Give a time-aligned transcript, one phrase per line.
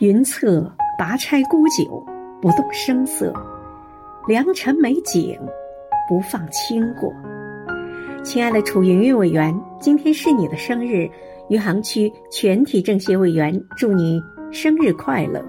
[0.00, 2.02] 云策拔钗沽酒
[2.40, 3.34] 不动声色，
[4.26, 5.38] 良辰美景
[6.08, 7.12] 不放轻过。
[8.24, 11.06] 亲爱的楚云云委员，今天是你的生日，
[11.50, 14.18] 余杭区全体政协委员，祝你
[14.50, 15.44] 生日快乐。